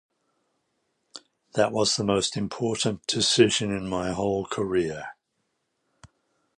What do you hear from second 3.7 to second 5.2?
in my whole career.